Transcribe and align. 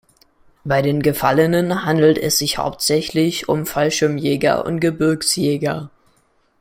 Bei 0.65 0.81
den 0.81 1.03
Gefallenen 1.03 1.85
handelt 1.85 2.17
es 2.17 2.39
sich 2.39 2.57
hauptsächlich 2.57 3.47
um 3.47 3.67
Fallschirmjäger 3.67 4.65
und 4.65 4.79
Gebirgsjäger. 4.79 5.91